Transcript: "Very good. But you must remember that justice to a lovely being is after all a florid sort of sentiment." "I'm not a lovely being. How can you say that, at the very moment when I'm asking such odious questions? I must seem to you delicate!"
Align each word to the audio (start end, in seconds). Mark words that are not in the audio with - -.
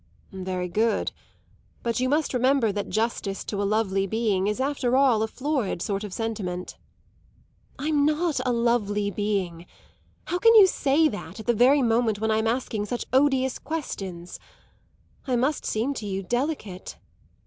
"Very 0.31 0.67
good. 0.67 1.11
But 1.83 1.99
you 1.99 2.09
must 2.09 2.33
remember 2.33 2.71
that 2.71 2.89
justice 2.89 3.43
to 3.43 3.61
a 3.61 3.65
lovely 3.69 4.07
being 4.07 4.47
is 4.47 4.59
after 4.59 4.95
all 4.97 5.21
a 5.21 5.27
florid 5.27 5.79
sort 5.79 6.03
of 6.03 6.11
sentiment." 6.11 6.75
"I'm 7.77 8.03
not 8.03 8.39
a 8.43 8.51
lovely 8.51 9.11
being. 9.11 9.67
How 10.25 10.39
can 10.39 10.55
you 10.55 10.65
say 10.65 11.07
that, 11.09 11.41
at 11.41 11.45
the 11.45 11.53
very 11.53 11.83
moment 11.83 12.19
when 12.19 12.31
I'm 12.31 12.47
asking 12.47 12.87
such 12.87 13.05
odious 13.13 13.59
questions? 13.59 14.39
I 15.27 15.35
must 15.35 15.65
seem 15.67 15.93
to 15.93 16.07
you 16.07 16.23
delicate!" 16.23 16.97